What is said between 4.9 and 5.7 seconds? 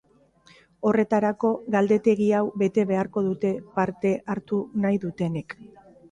dutenek.